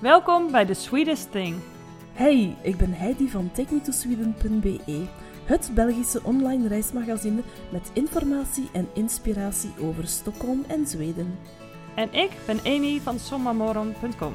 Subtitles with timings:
[0.00, 1.56] Welkom bij The Sweetest Thing.
[2.12, 5.06] Hey, ik ben Heidi van TakeMeToSweden.be,
[5.44, 11.38] het Belgische online reismagazine met informatie en inspiratie over Stockholm en Zweden.
[11.94, 14.34] En ik ben Amy van sommamoron.com,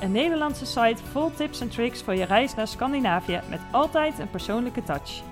[0.00, 4.30] een Nederlandse site vol tips en tricks voor je reis naar Scandinavië met altijd een
[4.30, 5.22] persoonlijke touch.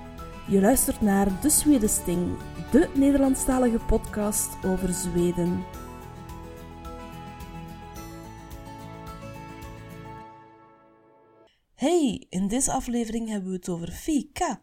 [0.46, 2.28] Je luistert naar De Swedesting,
[2.70, 5.64] de Nederlandstalige podcast over Zweden.
[12.30, 14.62] In deze aflevering hebben we het over fika.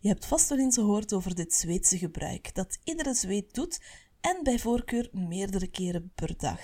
[0.00, 3.80] Je hebt vast wel eens gehoord over dit Zweedse gebruik dat iedere Zweed doet
[4.20, 6.60] en bij voorkeur meerdere keren per dag.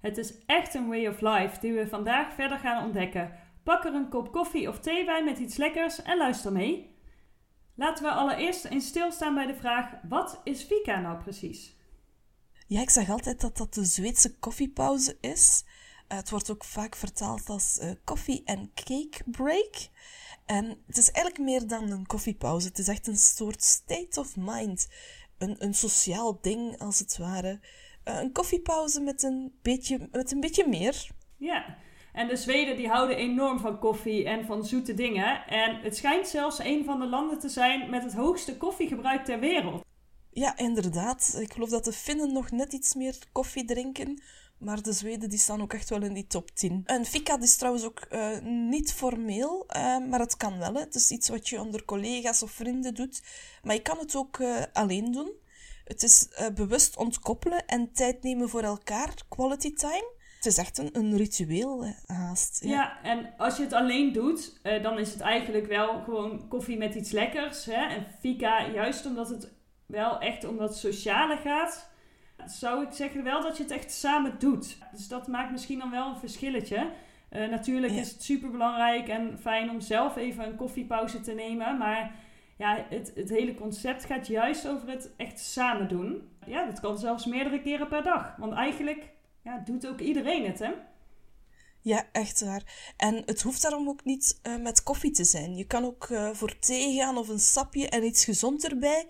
[0.00, 3.32] Het is echt een way of life die we vandaag verder gaan ontdekken.
[3.62, 6.96] Pak er een kop koffie of thee bij met iets lekkers en luister mee.
[7.74, 11.76] Laten we allereerst eens stilstaan bij de vraag: wat is fika nou precies?
[12.66, 15.64] Ja, ik zeg altijd dat dat de Zweedse koffiepauze is.
[16.12, 19.88] Uh, het wordt ook vaak vertaald als koffie en cake break.
[20.46, 22.68] En het is eigenlijk meer dan een koffiepauze.
[22.68, 24.88] Het is echt een soort state of mind.
[25.38, 27.60] Een, een sociaal ding, als het ware.
[28.04, 31.06] Uh, een koffiepauze met een, beetje, met een beetje meer.
[31.36, 31.76] Ja,
[32.12, 35.46] en de Zweden die houden enorm van koffie en van zoete dingen.
[35.46, 39.40] En het schijnt zelfs een van de landen te zijn met het hoogste koffiegebruik ter
[39.40, 39.84] wereld.
[40.30, 41.36] Ja, inderdaad.
[41.40, 44.22] Ik geloof dat de Finnen nog net iets meer koffie drinken.
[44.62, 46.82] Maar de Zweden die staan ook echt wel in die top 10.
[46.84, 50.74] En fika is trouwens ook uh, niet formeel, uh, maar het kan wel.
[50.74, 50.80] Hè.
[50.80, 53.22] Het is iets wat je onder collega's of vrienden doet.
[53.62, 55.30] Maar je kan het ook uh, alleen doen.
[55.84, 60.10] Het is bewust ontkoppelen en tijd nemen voor elkaar, quality time.
[60.36, 62.64] Het is echt een, een ritueel haast.
[62.64, 62.70] Ja.
[62.70, 63.02] ja.
[63.02, 67.10] en als je het alleen doet, dan is het eigenlijk wel gewoon koffie met iets
[67.10, 67.64] lekkers.
[67.64, 67.86] Hè?
[67.86, 69.52] En fika, juist omdat het
[69.86, 71.90] wel echt om dat sociale gaat
[72.46, 74.78] zou ik zeggen wel dat je het echt samen doet.
[74.92, 76.90] Dus dat maakt misschien dan wel een verschilletje.
[77.30, 81.78] Uh, natuurlijk is het super belangrijk en fijn om zelf even een koffiepauze te nemen.
[81.78, 82.14] Maar
[82.58, 86.28] ja, het, het hele concept gaat juist over het echt samen doen.
[86.46, 88.34] Ja, dat kan zelfs meerdere keren per dag.
[88.36, 89.08] Want eigenlijk
[89.42, 90.70] ja, doet ook iedereen het, hè?
[91.80, 92.92] Ja, echt waar.
[92.96, 95.56] En het hoeft daarom ook niet uh, met koffie te zijn.
[95.56, 99.06] Je kan ook uh, voor thee gaan of een sapje en iets gezond erbij.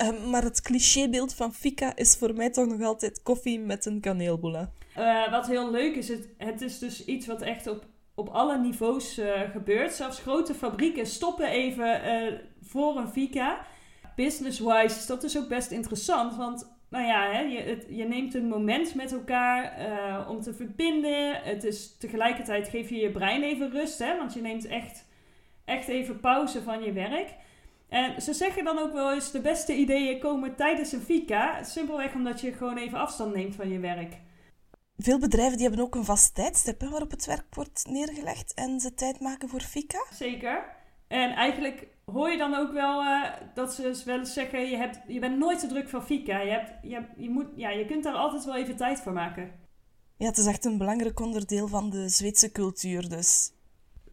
[0.00, 4.00] Um, maar het clichébeeld van fika is voor mij toch nog altijd koffie met een
[4.00, 4.68] kaneelbolle.
[4.98, 8.58] Uh, wat heel leuk is, het, het is dus iets wat echt op, op alle
[8.58, 9.20] niveaus
[9.52, 9.92] gebeurt.
[9.92, 13.66] Zelfs grote fabrieken stoppen even voor een fika.
[14.16, 18.48] Business-wise is dat dus ook best interessant, want nou ja, hè, je, je neemt een
[18.48, 19.74] moment met elkaar
[20.28, 21.42] om te verbinden.
[21.42, 25.06] Het is tegelijkertijd geef je je brein even rust, hè, want je neemt echt,
[25.64, 27.34] echt even pauze van je werk.
[27.92, 31.62] En ze zeggen dan ook wel eens: de beste ideeën komen tijdens een fika.
[31.62, 34.16] Simpelweg omdat je gewoon even afstand neemt van je werk.
[34.96, 38.94] Veel bedrijven die hebben ook een vast tijdstip waarop het werk wordt neergelegd en ze
[38.94, 40.04] tijd maken voor fika.
[40.12, 40.64] Zeker.
[41.08, 44.98] En eigenlijk hoor je dan ook wel uh, dat ze wel eens zeggen: je, hebt,
[45.06, 46.40] je bent nooit te druk voor Fika.
[46.40, 49.50] Je, hebt, je, je, moet, ja, je kunt daar altijd wel even tijd voor maken.
[50.16, 53.52] Ja, het is echt een belangrijk onderdeel van de Zweedse cultuur, dus.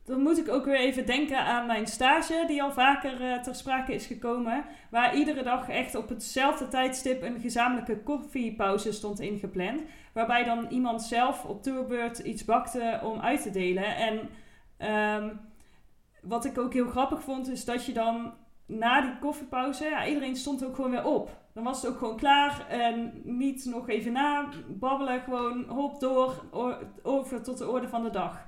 [0.10, 3.56] Dan moet ik ook weer even denken aan mijn stage, die al vaker uh, ter
[3.56, 4.66] sprake is gekomen.
[4.92, 9.82] Waar iedere dag echt op hetzelfde tijdstip een gezamenlijke koffiepauze stond ingepland.
[10.14, 13.96] Waarbij dan iemand zelf op tourbeurt iets bakte om uit te delen.
[13.96, 14.30] En.
[15.24, 15.48] Um,
[16.22, 18.34] wat ik ook heel grappig vond, is dat je dan
[18.66, 21.38] na die koffiepauze, ja, iedereen stond ook gewoon weer op.
[21.54, 26.44] Dan was het ook gewoon klaar en niet nog even na babbelen, gewoon hop door
[27.04, 28.46] over tot de orde van de dag.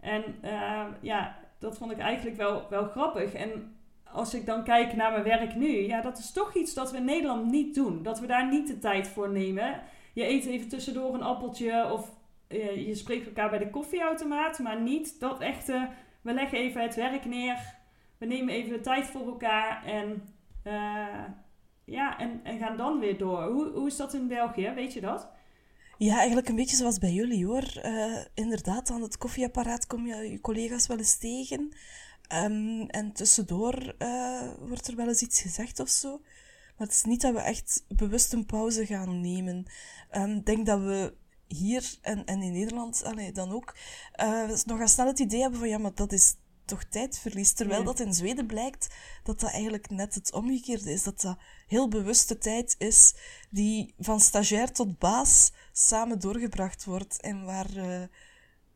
[0.00, 3.32] En uh, ja, dat vond ik eigenlijk wel, wel grappig.
[3.32, 3.76] En
[4.12, 6.96] als ik dan kijk naar mijn werk nu, ja, dat is toch iets dat we
[6.96, 8.02] in Nederland niet doen.
[8.02, 9.80] Dat we daar niet de tijd voor nemen.
[10.12, 12.10] Je eet even tussendoor een appeltje of
[12.48, 15.88] uh, je spreekt elkaar bij de koffieautomaat, maar niet dat echte
[16.20, 17.58] we leggen even het werk neer.
[18.18, 20.22] We nemen even de tijd voor elkaar en,
[20.66, 21.24] uh,
[21.84, 23.42] ja, en, en gaan dan weer door.
[23.42, 24.72] Hoe, hoe is dat in België?
[24.74, 25.28] Weet je dat?
[26.00, 27.80] Ja, eigenlijk een beetje zoals bij jullie hoor.
[27.84, 31.72] Uh, inderdaad, aan het koffieapparaat kom je je collega's wel eens tegen.
[32.32, 36.20] Um, en tussendoor uh, wordt er wel eens iets gezegd of zo.
[36.76, 39.66] Maar het is niet dat we echt bewust een pauze gaan nemen.
[40.10, 41.14] Ehm, ik denk dat we
[41.46, 43.76] hier en, en in Nederland allee, dan ook
[44.22, 46.34] uh, nog snel het idee hebben van ja, maar dat is
[46.70, 47.52] toch tijdverlies.
[47.52, 51.02] Terwijl dat in Zweden blijkt dat dat eigenlijk net het omgekeerde is.
[51.02, 53.14] Dat dat heel bewuste tijd is
[53.50, 57.20] die van stagiair tot baas samen doorgebracht wordt.
[57.20, 58.02] En waar uh,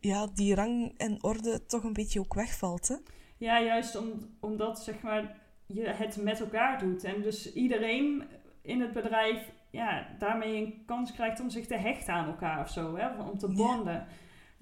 [0.00, 2.88] ja, die rang en orde toch een beetje ook wegvalt.
[2.88, 2.96] Hè?
[3.36, 5.36] Ja, juist om, omdat zeg maar,
[5.66, 7.04] je het met elkaar doet.
[7.04, 8.24] En dus iedereen
[8.62, 9.38] in het bedrijf
[9.70, 13.22] ja, daarmee een kans krijgt om zich te hechten aan elkaar of zo, hè?
[13.22, 13.94] om te bonden.
[13.94, 14.06] Ja.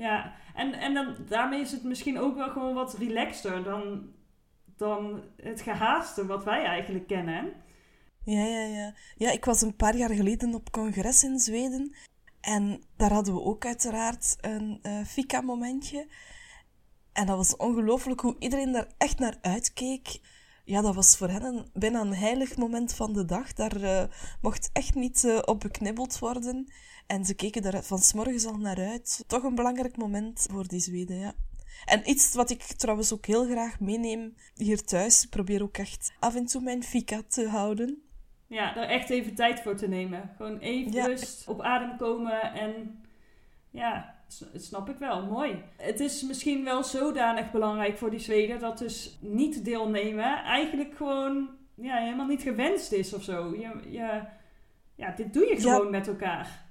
[0.03, 4.13] Ja, en, en dan, daarmee is het misschien ook wel gewoon wat relaxter dan,
[4.77, 7.53] dan het gehaaste wat wij eigenlijk kennen.
[8.25, 8.95] Ja, ja, ja.
[9.17, 11.95] Ja, ik was een paar jaar geleden op congres in Zweden.
[12.41, 16.07] En daar hadden we ook uiteraard een uh, fika-momentje.
[17.13, 20.21] En dat was ongelooflijk hoe iedereen daar echt naar uitkeek.
[20.65, 23.53] Ja, dat was voor hen een, bijna een heilig moment van de dag.
[23.53, 24.03] Daar uh,
[24.41, 26.73] mocht echt niet uh, op beknibbeld worden.
[27.07, 29.25] En ze keken daar van s'morgens al naar uit.
[29.27, 31.35] Toch een belangrijk moment voor die Zweden, ja.
[31.85, 35.25] En iets wat ik trouwens ook heel graag meeneem hier thuis.
[35.25, 38.03] Ik probeer ook echt af en toe mijn fika te houden.
[38.47, 40.31] Ja, daar echt even tijd voor te nemen.
[40.37, 43.05] Gewoon even rust, op adem komen en
[43.71, 44.22] ja,
[44.55, 45.27] snap ik wel.
[45.27, 45.63] Mooi.
[45.77, 51.49] Het is misschien wel zodanig belangrijk voor die Zweden dat dus niet deelnemen eigenlijk gewoon
[51.75, 53.57] ja, helemaal niet gewenst is of zo.
[53.57, 54.23] Je, je,
[54.95, 56.71] ja, dit doe je gewoon met elkaar.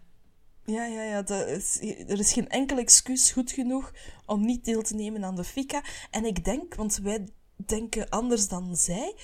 [0.66, 1.28] Ja, ja, ja.
[1.46, 3.92] Is, er is geen enkel excuus goed genoeg
[4.26, 5.84] om niet deel te nemen aan de FICA.
[6.12, 9.16] En ik denk, want wij denken anders dan zij.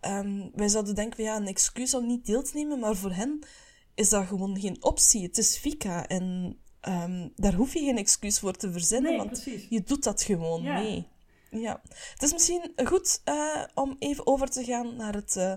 [0.00, 3.46] Um, wij zouden denken, ja, een excuus om niet deel te nemen, maar voor hen
[3.94, 5.22] is dat gewoon geen optie.
[5.22, 6.56] Het is FICA en
[6.88, 9.66] um, daar hoef je geen excuus voor te verzinnen, want precies.
[9.68, 10.80] je doet dat gewoon ja.
[10.80, 11.08] mee.
[11.50, 11.80] Ja.
[12.12, 15.52] Het is misschien goed uh, om even over te gaan naar het uh,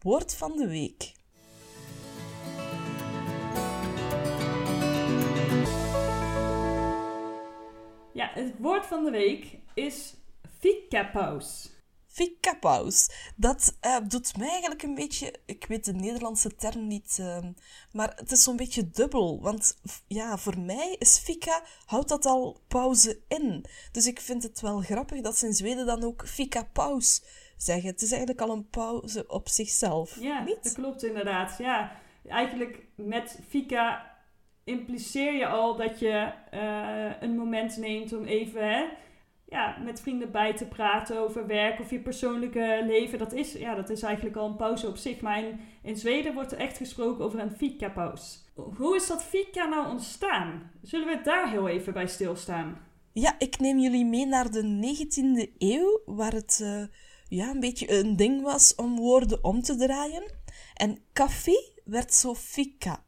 [0.00, 1.12] woord van de week.
[8.12, 10.14] Ja, het woord van de week is
[10.58, 11.70] fikapaus.
[12.10, 13.10] Fikapaus.
[13.36, 15.34] Dat uh, doet mij eigenlijk een beetje...
[15.46, 17.38] Ik weet de Nederlandse term niet, uh,
[17.92, 19.40] maar het is zo'n beetje dubbel.
[19.42, 23.64] Want ja, voor mij is fika, houdt dat al pauze in.
[23.92, 27.22] Dus ik vind het wel grappig dat ze in Zweden dan ook fikapaus
[27.56, 27.90] zeggen.
[27.90, 30.20] Het is eigenlijk al een pauze op zichzelf.
[30.20, 30.62] Ja, niet?
[30.62, 31.58] dat klopt inderdaad.
[31.58, 34.16] Ja, eigenlijk met fika
[34.64, 38.84] impliceer je al dat je uh, een moment neemt om even hè,
[39.50, 43.18] ja, met vrienden bij te praten over werk of je persoonlijke leven.
[43.18, 45.20] Dat is, ja, dat is eigenlijk al een pauze op zich.
[45.20, 45.42] Maar
[45.82, 48.38] in, Zweden wordt er echt gesproken over een fika-pauze.
[48.54, 50.70] Hoe is dat fika nou ontstaan?
[50.82, 52.78] Zullen we daar heel even bij stilstaan?
[53.12, 56.82] Ja, ik neem jullie mee naar de 19e eeuw, waar het uh,
[57.28, 60.32] ja, een beetje een ding was om woorden om te draaien.
[60.74, 63.04] En koffie werd zo fika.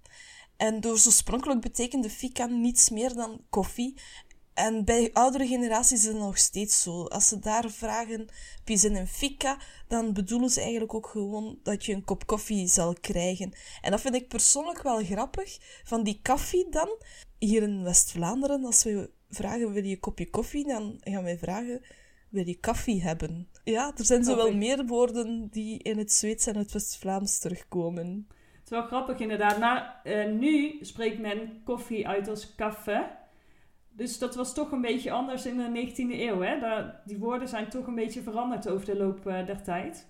[0.56, 3.94] En door oorspronkelijk betekende fika niets meer dan koffie.
[4.54, 7.04] En bij oudere generaties is het nog steeds zo.
[7.04, 8.26] Als ze daar vragen,
[8.64, 9.58] zin in fika,
[9.88, 13.52] dan bedoelen ze eigenlijk ook gewoon dat je een kop koffie zal krijgen.
[13.80, 15.58] En dat vind ik persoonlijk wel grappig.
[15.84, 16.88] Van die koffie dan,
[17.38, 20.66] hier in West-Vlaanderen, als we vragen, wil je een kopje koffie?
[20.66, 21.80] Dan gaan wij vragen,
[22.28, 23.48] wil je koffie hebben?
[23.64, 28.26] Ja, er zijn zo wel meer woorden die in het Zweeds en het West-Vlaams terugkomen
[28.72, 29.58] wel grappig inderdaad.
[29.58, 33.06] Maar uh, nu spreekt men koffie uit als kaffe.
[33.96, 36.40] Dus dat was toch een beetje anders in de 19e eeuw.
[36.40, 36.60] Hè?
[36.60, 40.06] Daar, die woorden zijn toch een beetje veranderd over de loop uh, der tijd.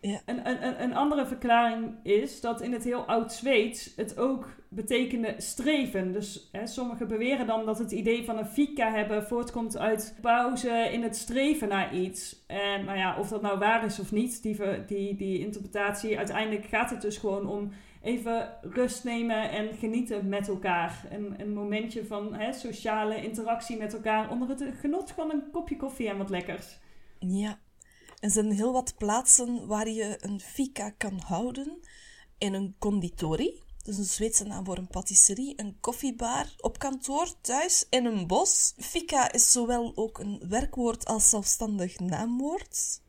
[0.00, 0.20] Ja.
[0.26, 6.12] Een, een, een andere verklaring is dat in het heel oud-Zweeds het ook betekende streven.
[6.12, 10.88] Dus hè, sommigen beweren dan dat het idee van een fika hebben voortkomt uit pauze
[10.92, 12.44] in het streven naar iets.
[12.46, 16.64] En nou ja, of dat nou waar is of niet, die, die, die interpretatie, uiteindelijk
[16.64, 17.70] gaat het dus gewoon om
[18.04, 21.06] even rust nemen en genieten met elkaar.
[21.10, 25.76] Een, een momentje van hè, sociale interactie met elkaar onder het genot van een kopje
[25.76, 26.78] koffie en wat lekkers.
[27.18, 27.58] Ja,
[28.20, 31.80] er zijn heel wat plaatsen waar je een fika kan houden.
[32.38, 37.86] In een conditori, dus een Zweedse naam voor een patisserie, een koffiebar, op kantoor, thuis,
[37.90, 38.74] in een bos.
[38.78, 43.00] Fika is zowel ook een werkwoord als zelfstandig naamwoord.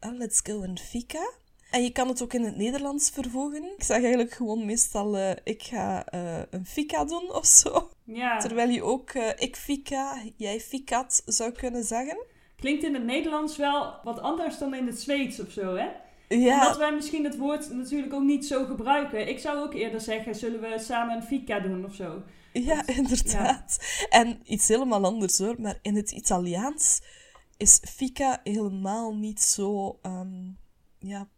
[0.00, 1.30] Uh, let's go een fika.
[1.72, 3.64] En je kan het ook in het Nederlands vervoegen.
[3.64, 7.90] Ik zeg eigenlijk gewoon meestal, uh, ik ga uh, een fika doen of zo.
[8.04, 8.38] Ja.
[8.38, 12.24] Terwijl je ook uh, ik fika, jij fikat zou kunnen zeggen.
[12.56, 15.88] Klinkt in het Nederlands wel wat anders dan in het Zweeds of zo, hè?
[16.28, 16.60] Ja.
[16.60, 19.28] Omdat wij misschien het woord natuurlijk ook niet zo gebruiken.
[19.28, 22.22] Ik zou ook eerder zeggen, zullen we samen een fika doen of zo?
[22.52, 23.78] Ja, inderdaad.
[24.08, 27.02] En iets helemaal anders hoor, maar in het Italiaans
[27.56, 29.98] is fika helemaal niet zo...
[30.02, 30.58] Um,
[30.98, 31.28] ja,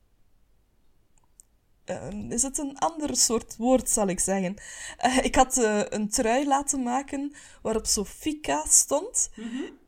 [1.90, 4.56] uh, is het een ander soort woord, zal ik zeggen.
[5.06, 9.30] Uh, ik had uh, een trui laten maken waarop Sofika stond.
[9.34, 9.78] Mm -hmm.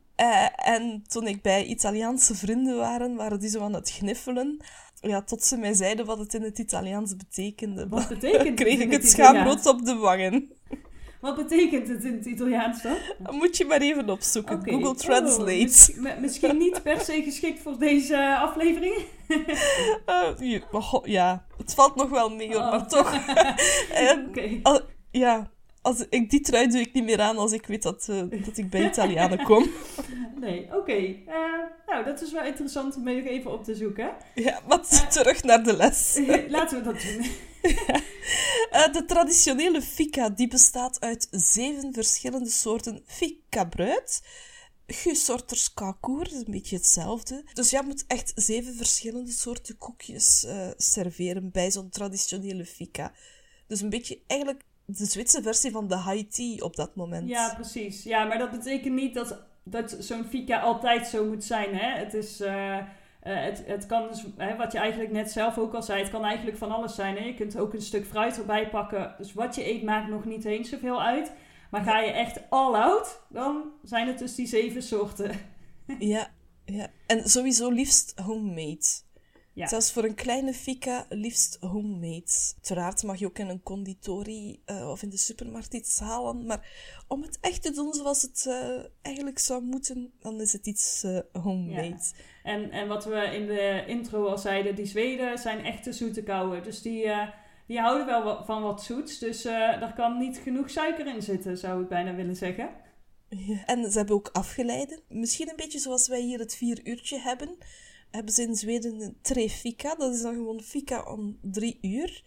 [0.55, 4.61] en toen ik bij Italiaanse vrienden waren, waren die zo aan het gniffelen.
[5.01, 7.87] Ja, tot ze mij zeiden wat het in het Italiaans betekende.
[7.87, 10.51] Wat betekent kreeg ik het schaamrood op de wangen.
[11.27, 12.97] Wat betekent het in het Italiaans dan?
[13.29, 14.61] Moet je maar even opzoeken.
[14.63, 15.63] Google oh, Translate.
[15.63, 18.95] Misschien, misschien niet per se geschikt voor deze aflevering.
[20.07, 22.69] uh, ja, het valt nog wel mee hoor, oh.
[22.71, 23.13] maar toch.
[24.27, 24.61] okay.
[25.11, 25.51] ja,
[25.87, 28.57] als, ik, die trui doe ik niet meer aan als ik weet dat, uh, dat
[28.57, 29.69] ik bij Italianen kom.
[30.39, 30.75] Nee, oké.
[30.75, 31.23] Okay.
[31.27, 31.33] Uh,
[31.87, 34.15] nou, dat is wel interessant om even op te zoeken.
[34.35, 36.19] Ja, maar uh, terug naar de les.
[36.47, 37.25] Laten we dat doen.
[38.97, 44.21] de traditionele fika die bestaat uit zeven verschillende soorten fika-bruid.
[44.87, 47.43] Gusorters kakoer, is een beetje hetzelfde.
[47.53, 53.13] Dus je moet echt zeven verschillende soorten koekjes serveren bij zo'n traditionele fika.
[53.67, 57.29] Dus een beetje eigenlijk de Zwitserse versie van de high tea op dat moment.
[57.29, 58.03] Ja, precies.
[58.03, 61.75] Ja, maar dat betekent niet dat, dat zo'n fika altijd zo moet zijn.
[61.75, 61.97] Hè?
[61.97, 62.41] Het is...
[62.41, 62.77] Uh,
[63.19, 66.23] het, het kan dus, hè, wat je eigenlijk net zelf ook al zei, het kan
[66.23, 67.17] eigenlijk van alles zijn.
[67.17, 67.23] Hè?
[67.23, 69.15] Je kunt ook een stuk fruit erbij pakken.
[69.17, 71.31] Dus wat je eet maakt nog niet eens zoveel uit.
[71.69, 75.31] Maar ga je echt all out, dan zijn het dus die zeven soorten.
[75.99, 76.27] ja,
[76.65, 76.87] ja.
[77.07, 78.85] En sowieso liefst homemade.
[79.57, 79.67] Ja.
[79.67, 82.53] Zelfs voor een kleine fika liefst homemade.
[82.55, 86.45] Uiteraard mag je ook in een conditorie uh, of in de supermarkt iets halen.
[86.45, 86.67] Maar
[87.07, 91.03] om het echt te doen zoals het uh, eigenlijk zou moeten, dan is het iets
[91.03, 91.87] uh, homemade.
[91.87, 92.01] Ja.
[92.43, 96.63] En, en wat we in de intro al zeiden, die Zweden zijn echte zoete kouwen.
[96.63, 97.11] Dus die,
[97.67, 99.19] die houden wel van wat zoets.
[99.19, 102.69] Dus daar kan niet genoeg suiker in zitten, zou ik bijna willen zeggen.
[103.29, 103.65] Ja.
[103.65, 104.99] En ze hebben ook afgeleiden.
[105.09, 107.57] Misschien een beetje zoals wij hier het vier uurtje hebben
[108.11, 109.95] hebben ze in Zweden een trefika.
[109.95, 112.23] Dat is dan gewoon fika om drie uur.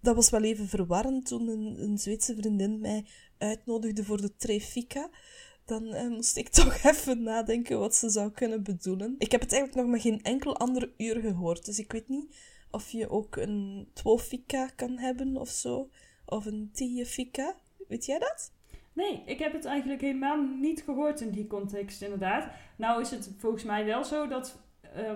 [0.00, 3.04] Dat was wel even verwarrend toen een, een Zweedse vriendin mij
[3.38, 5.10] uitnodigde voor de trefika.
[5.64, 9.14] Dan eh, moest ik toch even nadenken wat ze zou kunnen bedoelen.
[9.18, 11.64] Ik heb het eigenlijk nog maar geen enkel ander uur gehoord.
[11.64, 12.36] Dus ik weet niet
[12.70, 15.90] of je ook een twofika kan hebben of zo.
[16.26, 17.56] Of een tiefika.
[17.88, 18.52] Weet jij dat?
[18.92, 22.52] Nee, ik heb het eigenlijk helemaal niet gehoord in die context, inderdaad.
[22.76, 24.58] Nou is het volgens mij wel zo dat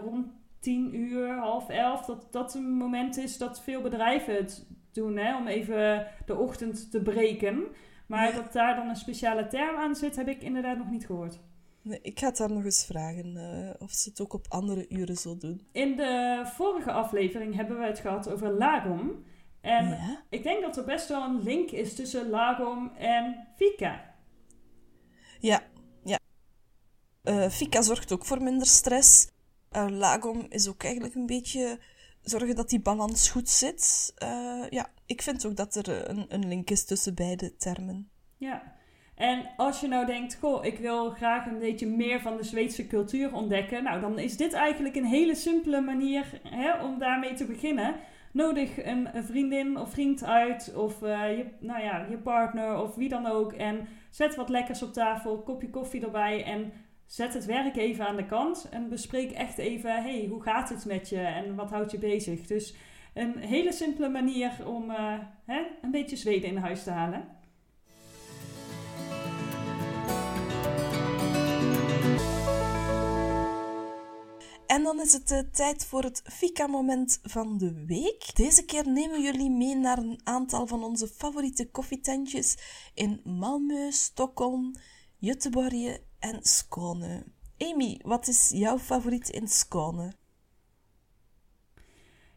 [0.05, 0.27] rond
[0.61, 5.37] tien uur, half elf, dat dat een moment is dat veel bedrijven het doen, hè,
[5.37, 7.67] om even de ochtend te breken.
[8.07, 11.39] Maar dat daar dan een speciale term aan zit, heb ik inderdaad nog niet gehoord.
[11.83, 14.87] Nee, ik ga het daar nog eens vragen uh, of ze het ook op andere
[14.89, 15.67] uren zo doen.
[15.73, 19.25] In de vorige aflevering hebben we het gehad over lagom.
[19.61, 20.23] En ja?
[20.29, 24.15] ik denk dat er best wel een link is tussen lagom en fika.
[25.41, 25.63] Ja,
[26.05, 26.19] ja.
[27.25, 29.29] Uh, fika zorgt ook voor minder stress.
[29.73, 31.79] Uh, lagom is ook eigenlijk een beetje
[32.23, 34.15] zorgen dat die balans goed zit.
[34.23, 38.11] Uh, ja, ik vind ook dat er een, een link is tussen beide termen.
[38.37, 38.77] Ja,
[39.15, 42.87] en als je nou denkt, goh, ik wil graag een beetje meer van de Zweedse
[42.87, 47.45] cultuur ontdekken, nou dan is dit eigenlijk een hele simpele manier hè, om daarmee te
[47.45, 47.95] beginnen.
[48.33, 53.27] Nodig een, vriendin of vriend uit, of je, nou ja, je partner of wie dan
[53.27, 53.53] ook.
[53.53, 56.73] En zet wat lekkers op tafel, kopje koffie erbij en
[57.09, 60.85] zet het werk even aan de kant en bespreek echt even, hey, hoe gaat het
[60.85, 62.47] met je en wat houdt je bezig?
[62.47, 62.75] Dus
[63.15, 67.37] een hele simpele manier om uh, hè, een beetje Zweden in huis te halen.
[74.67, 78.31] En dan is het uh, tijd voor het Fika-moment van de week.
[78.35, 82.57] Deze keer nemen jullie mee naar een aantal van onze favoriete koffietentjes
[82.95, 84.75] in Malmö, Stockholm,
[85.21, 87.25] Göteborg en Skåne.
[87.59, 90.13] Amy, wat is jouw favoriet in Skåne?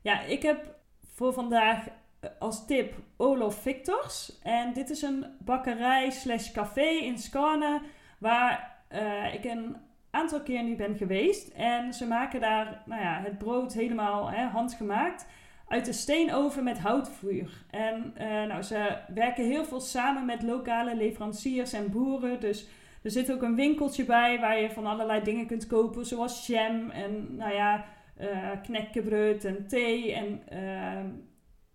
[0.02, 0.76] Ja, ik heb
[1.14, 1.88] voor vandaag
[2.20, 4.40] eh, als tip Olof Victors.
[4.44, 7.82] En dit is een bakkerij slash café in Skåne
[8.20, 9.76] waar uh, ik een
[10.10, 11.48] aantal keer nu ben geweest.
[11.48, 15.26] En ze maken daar nou ja, het brood helemaal hè, handgemaakt
[15.68, 17.66] uit de steenoven met houtvuur.
[17.70, 22.40] En uh, nou, ze werken heel veel samen met lokale leveranciers en boeren.
[22.40, 22.68] Dus
[23.02, 26.90] er zit ook een winkeltje bij waar je van allerlei dingen kunt kopen, zoals jam
[26.90, 27.86] en nou ja,
[28.20, 30.14] uh, en thee.
[30.14, 31.12] En uh,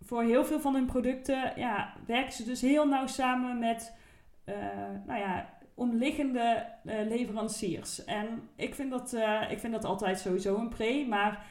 [0.00, 3.96] voor heel veel van hun producten ja, werken ze dus heel nauw samen met
[4.46, 4.54] uh,
[5.06, 8.04] nou ja, omliggende leveranciers.
[8.04, 9.16] En ik vind, dat,
[9.50, 11.44] ik vind dat altijd sowieso een pre, maar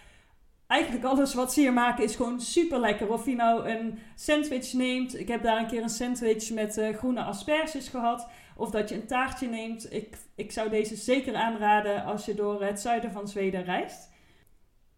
[0.67, 3.11] eigenlijk alles wat ze hier maken is gewoon super lekker.
[3.11, 5.19] Of je nou een sandwich neemt.
[5.19, 8.27] Ik heb daar een keer een sandwich met groene asperges gehad.
[8.55, 9.93] Of dat je een taartje neemt.
[9.93, 14.13] Ik, ik zou deze zeker aanraden als je door het zuiden van Zweden reist.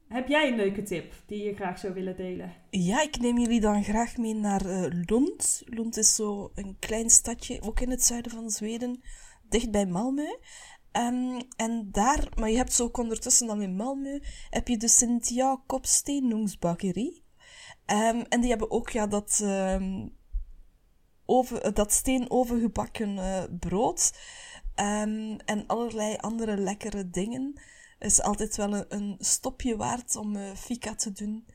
[0.08, 2.54] Heb jij een leuke tip die je graag zou willen delen?
[2.70, 5.62] Ja, ik neem jullie dan graag mee naar uh, Lund.
[5.66, 9.02] Lund is zo een klein stadje, ook in het zuiden van Zweden,
[9.50, 10.46] dicht bij Malmö.
[10.92, 14.88] Um, en daar, maar je hebt zo ook ondertussen dan in Malmö, heb je de
[14.88, 17.24] Sint-Jacob Steenungsbakkerie.
[17.86, 20.17] Um, en die hebben ook ja, dat, um,
[21.28, 24.12] over, dat steenovengebakken uh, brood
[24.76, 27.62] um, en allerlei andere lekkere dingen.
[28.00, 31.46] Is altijd wel een, een stopje waard om uh, fika te doen.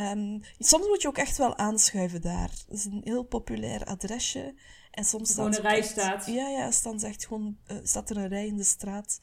[0.00, 2.50] Um, soms moet je ook echt wel aanschuiven daar.
[2.50, 4.54] Het is een heel populair adresje.
[4.90, 6.26] En soms Gewoon een rij echt- staat.
[6.26, 9.20] Ja, ja, dan echt gewoon, eh, staat er een rij in de straat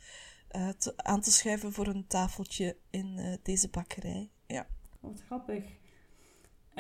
[0.48, 4.30] eh, te- aan te schuiven voor een tafeltje in eh, deze bakkerij.
[4.48, 4.68] Ja.
[5.00, 5.64] Wat grappig.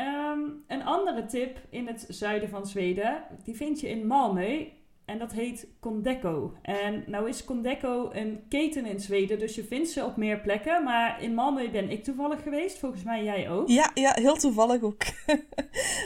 [0.01, 4.79] Ehm, een andere tip in het zuiden van Zweden, die vind je in Malmö.
[5.05, 6.53] En dat heet Condeco.
[6.62, 10.84] En nou is Condeco een keten in Zweden, dus je vindt ze op meer plekken.
[10.84, 13.67] Maar in Malmö ben ik toevallig geweest, volgens mij jij ook.
[13.67, 15.03] Ja, ja, heel toevallig ook.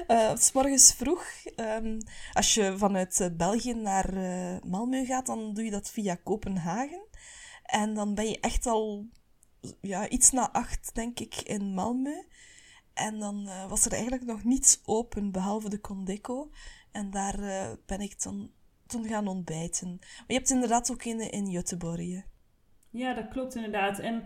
[0.08, 1.24] Eh, s morgens vroeg,
[1.56, 2.00] ehm,
[2.34, 7.02] als je vanuit eh, België naar eh Malmö gaat, dan doe je dat via Kopenhagen.
[7.64, 9.06] En dan ben je echt al
[9.82, 12.34] ja, iets na acht, denk ik, in Malmö.
[12.96, 16.50] En dan eh, was er eigenlijk nog niets open, behalve de Condeco.
[16.92, 18.52] En daar eh, ben ik dan
[18.88, 19.88] toen gaan ontbijten.
[20.00, 22.24] Maar je hebt inderdaad ook een in Göteborg.
[22.90, 24.00] Ja, dat klopt inderdaad.
[24.00, 24.24] En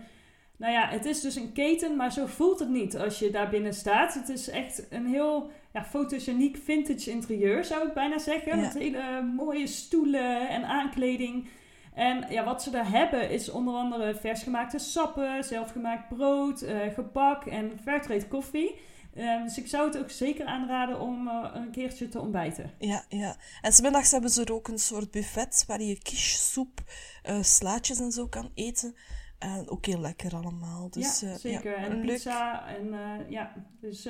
[0.56, 3.48] nou ja, het is dus een keten, maar zo voelt het niet als je daar
[3.48, 4.14] binnen staat.
[4.14, 8.56] Het is echt een heel ja, fotogeniek vintage interieur, zou ik bijna zeggen.
[8.56, 8.62] Ja.
[8.62, 11.48] Met hele mooie stoelen en aankleding.
[11.94, 17.44] En ja, wat ze daar hebben is onder andere versgemaakte sappen, zelfgemaakt brood, eh, gebak
[17.44, 18.88] en fairtrade koffie.
[19.14, 22.70] Eh, dus ik zou het ook zeker aanraden om eh, een keertje te ontbijten.
[22.78, 23.36] Ja, ja.
[23.60, 26.80] En smiddags hebben ze er ook een soort buffet waar je quiche, soep,
[27.22, 28.94] eh, slaatjes en zo kan eten.
[29.38, 30.90] En ook heel lekker allemaal.
[30.90, 31.70] Dus, ja, zeker.
[31.70, 32.94] ja, en leuk, pizza en
[33.28, 34.08] ja, dus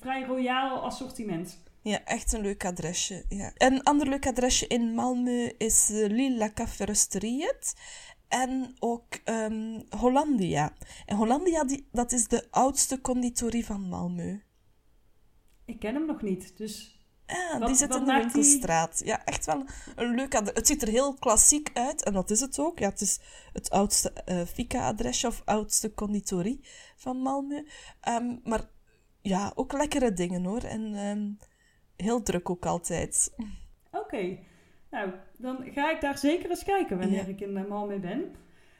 [0.00, 1.62] vrij royaal assortiment.
[1.84, 3.24] Ja, echt een leuk adresje.
[3.28, 3.50] Ja.
[3.54, 7.74] Een ander leuk adresje in Malmö is uh, Lilla Cafferosteriet.
[8.28, 10.72] En ook ehm, Hollandia.
[11.06, 14.42] En Hollandia, die, dat is de oudste conditorie van Malmö.
[15.64, 16.98] Ik ken hem nog niet, dus
[17.58, 19.02] Wat- die zit in de die- winkelstraat.
[19.04, 19.64] Ja, echt wel
[19.96, 20.54] een leuk adres.
[20.56, 22.78] Het ziet er heel klassiek uit en dat is het ook.
[22.78, 23.20] Ja, het is
[23.52, 26.60] het oudste eh Fika-adresje of oudste conditorie
[26.96, 27.68] van Malmö.
[28.00, 28.68] Ehm, maar
[29.22, 30.62] ja, ook lekkere dingen hoor.
[30.62, 31.32] En ehm,
[31.96, 33.34] heel druk ook altijd.
[33.90, 34.38] oké.
[34.90, 37.32] Nou, dan ga ik daar zeker eens kijken wanneer Ja.
[37.32, 38.34] ik in uh, Malmö ben.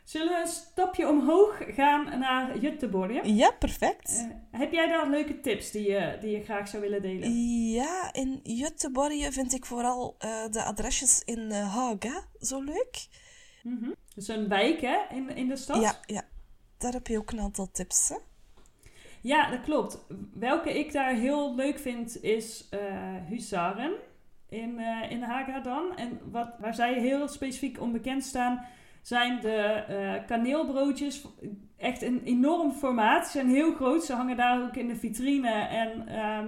[0.05, 3.27] Zullen we een stapje omhoog gaan naar Jutteborg?
[3.27, 4.09] Ja, perfect.
[4.19, 7.33] Eh, heb jij daar leuke tips die je, die je graag zou willen delen?
[7.71, 13.07] Ja, in Göteborg vind ik vooral eh, de adresjes in eh, Haga zo leuk.
[13.63, 13.91] Mhm.
[14.15, 15.81] Dus een wijk hè, in, in de stad?
[15.83, 16.23] Ja, ja,
[16.79, 18.09] daar heb je ook een aantal tips.
[18.09, 18.17] Hè?
[19.25, 20.07] Ja, dat klopt.
[20.35, 22.81] Welke ik daar heel leuk vind is eh
[23.29, 23.93] Huzaren
[24.49, 25.97] in, eh, in Haga dan.
[25.97, 28.65] En wat, waar zij heel specifiek onbekend staan,
[29.03, 29.57] zijn de
[29.89, 31.25] eh, kaneelbroodjes.
[31.77, 33.25] Echt een enorm formaat.
[33.25, 34.05] Ze zijn heel groot.
[34.05, 35.53] Ze hangen daar ook in de vitrine.
[35.53, 36.47] En ehm,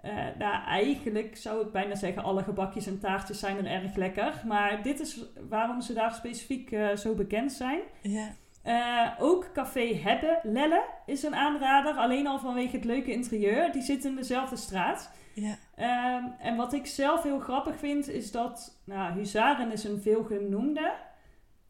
[0.00, 4.42] eh, nou, eigenlijk zou ik bijna zeggen, alle gebakjes en taartjes zijn er erg lekker.
[4.46, 7.80] Maar dit is waarom ze daar specifiek zo bekend zijn.
[8.02, 8.34] Ja.
[8.64, 13.72] Eh, ook Café Hebben Lelle is een aanrader, alleen al vanwege het leuke interieur.
[13.72, 15.10] Die zit in dezelfde straat.
[15.34, 15.58] Ja.
[15.74, 20.94] Ehm, en wat ik zelf heel grappig vind, is dat nou, Huzaren is een veelgenoemde.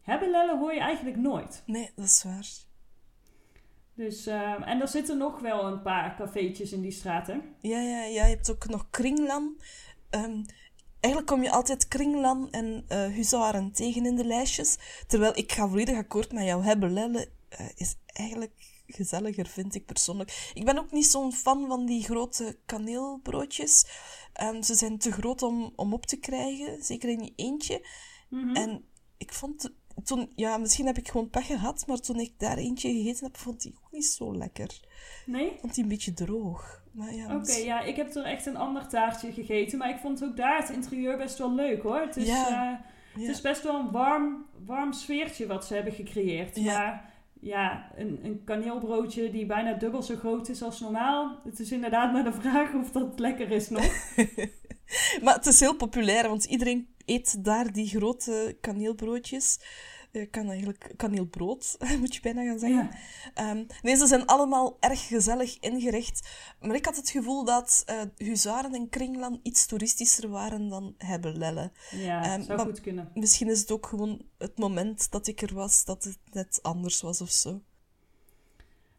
[0.03, 1.63] Hebben Lelle hoor je eigenlijk nooit.
[1.67, 2.47] Nee, dat is waar.
[3.95, 7.43] Dus, ehm, en er zitten nog wel een paar cafeetjes in die straten.
[7.61, 8.25] Ja, ja, ja.
[8.25, 9.57] Je hebt ook nog Kringlan.
[10.11, 10.43] Ehm,
[11.05, 14.77] eigenlijk kom je altijd Kringlan en eh Huzaren tegen in de lijstjes.
[15.07, 16.65] Terwijl ik ga volledig akkoord met jou.
[16.65, 18.53] Hebelelle eh is eigenlijk
[18.87, 20.51] gezelliger, vind ik persoonlijk.
[20.55, 23.87] Ik ben ook niet zo'n fan van die grote kaneelbroodjes.
[24.33, 27.87] Ehm, ze zijn te groot om, om op te krijgen, zeker in je eentje.
[28.29, 28.57] Mhm.
[28.57, 28.85] En
[29.17, 29.71] ik vond
[30.05, 33.37] toen, ja, misschien heb ik gewoon pech gehad, maar toen ik daar eentje gegeten heb,
[33.37, 34.81] vond die ook niet zo lekker.
[35.27, 35.51] Nee?
[35.51, 36.84] Ik vond die een beetje droog.
[36.95, 39.79] Maar ja, Oké, misschien- ja, ik heb er echt een ander taartje gegeten.
[39.79, 42.01] Maar ik vond ook daar het interieur best wel leuk hoor.
[42.01, 42.53] Het is, Ja, eh,
[43.21, 43.27] ja.
[43.27, 46.57] Het is best wel een warm, warm sfeertje wat ze hebben gecreëerd.
[46.57, 46.79] Ja.
[46.79, 51.41] Maar ja, een, een kaneelbroodje die bijna dubbel zo groot is als normaal.
[51.45, 53.85] Het is inderdaad maar de vraag of dat lekker is nog.
[55.23, 59.59] Maar het is heel populair, want iedereen eet daar die grote kaneelbroodjes.
[60.15, 62.91] Eh, kan eigenlijk kaneelbrood, moet je bijna gaan zeggen.
[62.91, 62.99] Ja.
[63.35, 66.29] Ehm, nee, ze zijn allemaal erg gezellig ingericht.
[66.61, 71.71] Maar ik had het gevoel dat eh Huzaren en Kringlan iets toeristischer waren dan Hebelelle.
[71.91, 73.11] Ja, Ehm, zou goed kunnen.
[73.15, 77.01] Misschien is het ook gewoon het moment dat ik er was, dat het net anders
[77.01, 77.61] was of zo.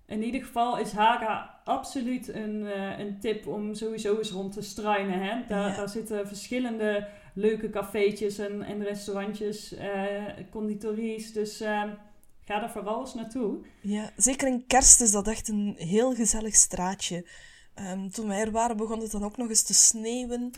[0.08, 4.62] In ieder geval is Haga absoluut een, eh, een tip om sowieso eens rond te
[4.62, 5.20] struinen.
[5.20, 5.46] Hè?
[5.48, 5.76] Daar, Ja.
[5.76, 11.34] daar zitten verschillende leuke cafeetjes en, en restaurantjes, eh conditories.
[11.34, 11.84] Dus eh,
[12.46, 13.58] ga er vooral eens naartoe.
[13.82, 17.26] Ja, zeker in kerst is dat echt een heel gezellig straatje.
[17.74, 20.52] Ehm, toen wij er waren, begon het dan ook nog eens te sneeuwen.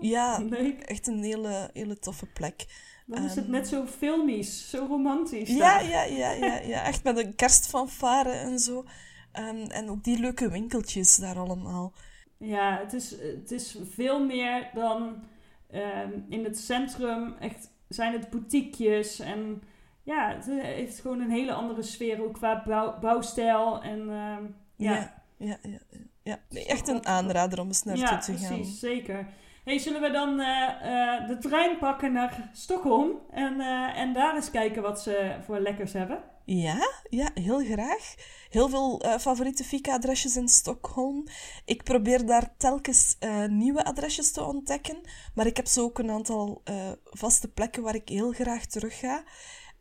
[0.00, 0.42] Ja,
[0.84, 2.66] echt een hele, hele toffe plek.
[3.06, 5.48] Dan is het Ehm, net zo filmisch, zo romantisch.
[5.48, 5.88] Ja, daar.
[5.88, 8.84] ja, ja, ja, ja, echt met een kerstfanfare en zo.
[9.32, 11.92] Ehm, en ook die leuke winkeltjes daar allemaal.
[12.38, 15.22] Ja, het is, het is veel meer dan
[15.70, 19.62] ehm, in het centrum echt zijn het boutiquejes en
[20.02, 24.44] ja, het heeft gewoon een hele andere sfeer ook qua bouw, bouwstijl en ehm,
[24.76, 24.92] ja.
[24.94, 25.78] Ja, ja, ja.
[26.22, 26.38] ja.
[26.48, 26.60] ja.
[26.66, 28.56] Echt een aanrader om eens naartoe ja, te gaan.
[28.56, 29.26] precies, zeker.
[29.68, 34.34] Hey, zullen we dan eh, eh, de trein pakken naar Stockholm en, eh, en daar
[34.34, 36.22] eens kijken wat ze voor lekkers hebben?
[36.44, 36.78] Ja,
[37.10, 38.14] ja, heel graag.
[38.50, 41.24] Heel veel favoriete Fika-adresjes in Stockholm.
[41.64, 43.16] Ik probeer daar telkens
[43.48, 45.00] nieuwe adresjes te ontdekken.
[45.34, 46.62] Maar ik heb zo ook een aantal
[47.04, 49.24] vaste plekken waar ik heel graag terug ga.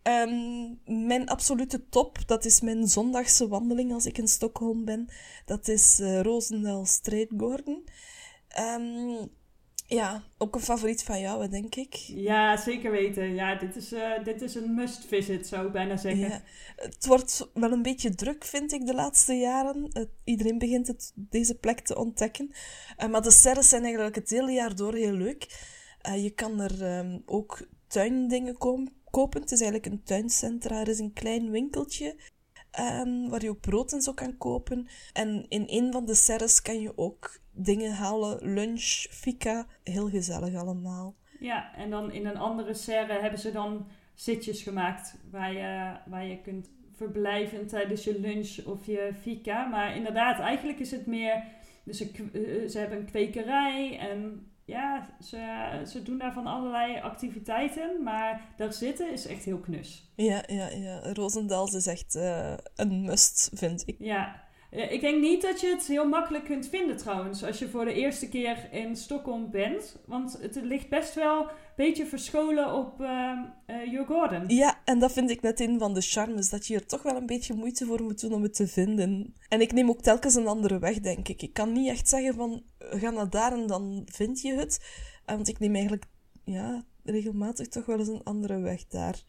[0.02, 0.74] Ehm,
[1.08, 5.10] mijn absolute top, dat is mijn zondagse wandeling als ik in Stockholm ben.
[5.46, 7.84] Dat is Roosendaal Streetgården.
[8.48, 9.26] Ehm,
[9.90, 11.94] ja, ook een favoriet van jou, denk ik.
[12.08, 13.36] Ja, zeker weten.
[13.36, 16.30] Ja, dit is, eh, dit is een must visit, zou ik bijna zeggen.
[16.30, 16.42] Ja,
[16.76, 20.10] het wordt wel een beetje druk, vind ik, de laatste jaren.
[20.24, 22.52] Iedereen begint het, deze plek te ontdekken.
[22.98, 25.66] Eh, maar de serres zijn eigenlijk het hele jaar door heel leuk.
[26.02, 28.58] Eh, je kan er ehm, ook tuindingen
[29.10, 29.42] kopen.
[29.42, 30.80] Het is eigenlijk een tuincentra.
[30.80, 32.16] Er is een klein winkeltje
[32.78, 34.88] ehm, waar je ook brood en zo kan kopen.
[35.14, 38.54] En in een van de serres kan je ook dingen halen.
[38.54, 39.66] Lunch, fika.
[39.84, 41.16] Heel gezellig allemaal.
[41.40, 46.26] Ja, en dan in een andere serre hebben ze dan zitjes gemaakt waar je, waar
[46.26, 49.66] je kunt verblijven tijdens je lunch of je fika.
[49.66, 51.44] Maar inderdaad, eigenlijk is het meer...
[51.84, 57.00] Dus ze, eh, ze hebben een kwekerij en ja, ze, ze doen daar van allerlei
[57.00, 58.04] activiteiten.
[58.04, 60.12] Maar daar zitten is echt heel knus.
[60.16, 61.14] Ja, ja, ja.
[61.14, 63.96] Roosendaal is echt eh, een must, vind ik.
[64.00, 67.86] Ja, ik denk niet dat je het heel makkelijk kunt vinden trouwens, als je voor
[67.86, 69.98] de eerste keer in Stockholm bent.
[70.06, 73.40] Want het ligt best wel een beetje verscholen op uh,
[73.90, 74.44] Djurgården.
[74.48, 77.16] Ja, en dat vind ik net een van de charmes, dat je er toch wel
[77.16, 79.36] een beetje moeite voor moet doen om het te vinden.
[79.50, 81.42] En ik neem ook telkens een andere weg, denk ik.
[81.42, 84.86] Ik kan niet echt zeggen van, ga naar daar en dan vind je het.
[85.26, 86.06] Eh, Want ik neem eigenlijk,
[86.44, 89.24] ja, regelmatig toch wel eens een andere weg daar.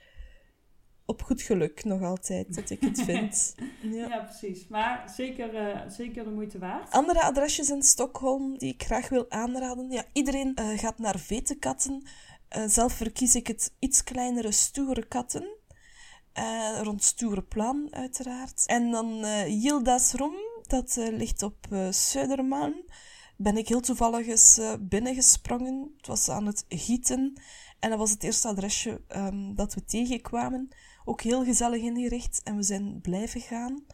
[1.11, 3.55] Op goed geluk nog altijd, dat ik het vind.
[3.83, 4.19] Ja, Ja.
[4.25, 4.67] precies.
[4.69, 6.93] Maar zeker, eh, zeker de moeite waard.
[6.93, 9.91] Andere adresjes in Stockholm die ik graag wil aanraden.
[9.91, 12.03] Ja, iedereen eh, gaat naar Vetekatten.
[12.49, 15.57] Eh, zelf verkies ik het iets kleinere Stoere Katten.
[16.83, 18.63] Rond Stoereplan, uiteraard.
[18.67, 20.35] En dan eh Yildasrum,
[20.67, 22.85] dat ligt op Södermalm.
[23.37, 25.93] Ben ik heel toevallig eens binnengesprongen.
[25.97, 27.41] Het was aan het gieten.
[27.79, 30.69] En dat was het eerste adresje ehm, dat we tegenkwamen.
[31.09, 32.41] Ook heel gezellig ingericht.
[32.45, 33.85] En we zijn blijven gaan.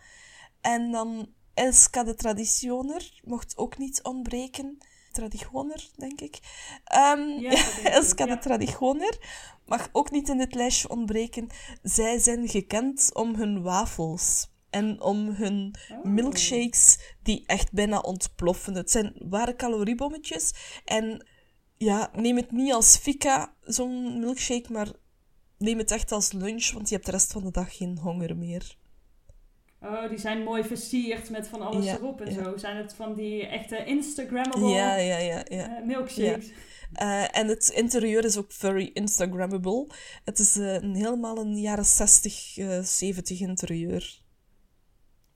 [0.61, 4.79] En dan Elska de Traditioner mocht ook niet ontbreken.
[5.13, 6.39] Traditioner, denk ik.
[6.85, 8.35] Ehm, Ja, dat denk ik ook, Elska ja.
[8.35, 9.19] de Traditioner
[9.67, 11.49] mag ook niet in dit lijstje ontbreken.
[11.83, 14.53] Zij zijn gekend om hun wafels.
[14.71, 16.05] En om hun Oh.
[16.05, 18.75] milkshakes die echt bijna ontploffen.
[18.75, 20.55] Het zijn ware caloriebommetjes.
[20.85, 21.27] En
[21.77, 24.93] ja, neem het niet als fika, zo'n milkshake, maar
[25.65, 28.37] neem het echt als lunch, want je hebt de rest van de dag geen honger
[28.37, 28.77] meer.
[29.81, 32.45] Oh, die zijn mooi versierd met van alles Ja, erop en ja.
[32.45, 32.57] zo.
[32.57, 35.77] Zijn het van die echte Instagrammable Ja, ja, ja, ja.
[35.77, 36.51] eh, milkshakes?
[36.93, 39.87] Eh, en het interieur is ook very Instagrammable.
[40.25, 44.23] Het is eh, een helemaal een jaren 60, eh 70 interieur.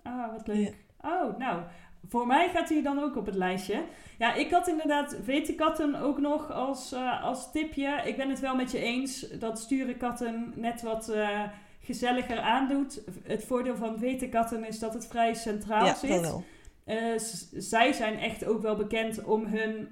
[0.02, 0.86] Ah, wat leuk.
[1.00, 1.62] Oh, nou,
[2.08, 3.82] voor mij gaat hij dan ook op het lijstje.
[4.18, 8.00] Ja, ik had inderdaad Vetekatten ook nog als, eh, als tipje.
[8.04, 11.42] Ik ben het wel met je eens dat Sturenkatten net wat eh,
[11.80, 13.02] gezelliger aandoet.
[13.22, 16.10] Het voordeel van Vetekatten is dat het vrij centraal ja, zit.
[16.10, 16.44] dat wel.
[16.84, 17.18] Eh,
[17.52, 19.88] zij zijn echt ook wel bekend om hun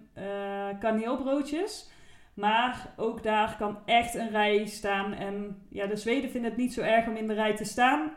[0.78, 1.90] kaneelbroodjes.
[2.34, 5.12] Maar ook daar kan echt een rij staan.
[5.12, 8.10] En ja, de Zweden vinden het niet zo erg om in de rij te staan.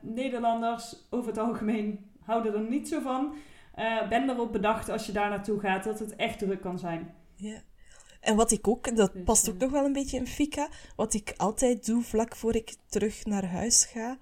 [0.00, 3.34] Nederlanders over het algemeen houden er niet zo van.
[3.74, 7.14] Eh, ben erop bedacht als je daar naartoe gaat dat het echt druk kan zijn.
[7.36, 7.62] Ja.
[8.20, 10.68] En wat ik ook, dat Dus, past ook eh, nog wel een beetje in Fika,
[10.96, 14.18] wat ik altijd doe vlak voor ik terug naar huis ga.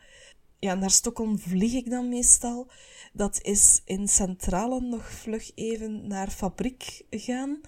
[0.59, 2.71] Ja, naar Stockholm vlieg ik dan meestal.
[3.13, 7.61] Dat is in Centralen nog vlug even naar fabriek gaan.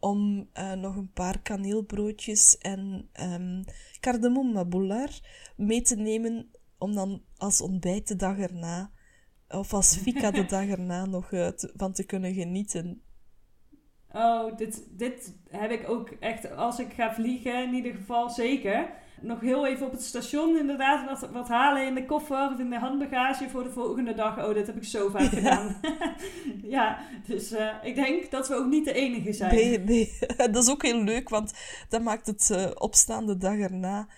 [0.00, 3.10] Om eh, nog een paar kaneelbroodjes en
[4.00, 4.66] kardemomma
[5.56, 6.50] mee te nemen.
[6.78, 8.90] Om dan als ontbijt de dag erna,
[9.48, 13.02] of als fika de dag erna nog eh, te- van te kunnen genieten.
[14.12, 18.90] Oh, dit, dit heb ik ook echt als ik ga vliegen, in ieder geval zeker.
[19.20, 22.70] Nog heel even op het station inderdaad wat, wat halen in de koffer of in
[22.70, 24.38] de handbagage voor de volgende dag.
[24.38, 25.80] Oh, dat heb ik zo vaak gedaan.
[26.62, 29.54] ja, dus eh, ik denk dat we ook niet de enige zijn.
[29.54, 30.18] Nee, nee.
[30.52, 31.52] Dat is ook heel leuk, want
[31.88, 34.08] dat maakt het eh, opstaan de dag erna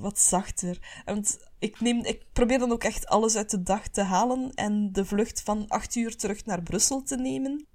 [0.00, 1.02] wat zachter.
[1.04, 4.92] Want ik, neem, ik probeer dan ook echt alles uit de dag te halen en
[4.92, 7.66] de vlucht van acht uur terug naar Brussel te nemen.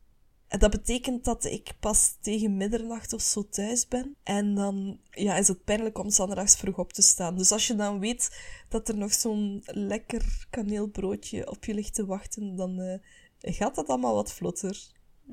[0.48, 4.16] En dat betekent dat ik pas tegen middernacht of zo thuis ben.
[4.24, 7.38] En dan ja, is het pijnlijk om zondags vroeg op te staan.
[7.38, 12.06] Dus als je dan weet dat er nog zo'n lekker kaneelbroodje op je ligt te
[12.06, 12.98] wachten, dan uh,
[13.40, 14.78] gaat dat allemaal wat vlotter.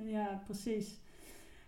[0.05, 1.01] Ja, precies.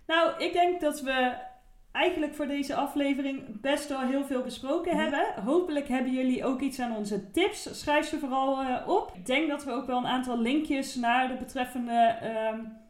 [0.07, 1.51] Nou, ik denk dat we
[1.93, 5.35] eigenlijk voor deze aflevering best wel heel veel besproken hebben.
[5.45, 7.81] Hopelijk hebben jullie ook iets aan onze tips.
[7.81, 9.13] Schrijf ze vooral uh, op.
[9.15, 12.19] Ik denk dat we ook wel een aantal linkjes naar de betreffende
[12.53, 12.81] um,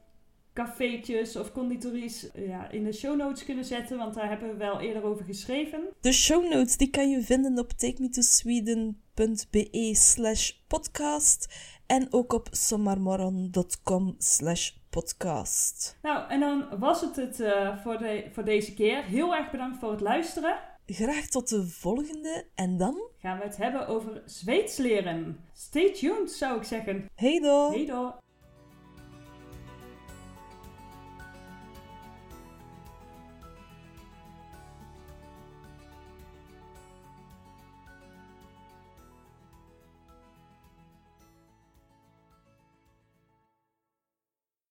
[0.54, 4.80] cafeetjes of conditories ja, in de show notes kunnen zetten, want daar hebben we wel
[4.80, 5.80] eerder over geschreven.
[6.00, 11.54] De show notes die kan je vinden op takemetosweden.be slash podcast
[11.86, 15.98] en ook op sommarmorgon.com slash podcast.
[16.02, 19.04] Nou, en dan was het het uh, voor, de, voor deze keer.
[19.04, 20.58] Heel erg bedankt voor het luisteren.
[20.86, 25.44] Graag tot de volgende en dan gaan we het hebben over Zweeds leren.
[25.52, 27.06] Stay tuned, zou ik zeggen.
[27.14, 27.70] Hey do!
[27.70, 28.14] Hey do!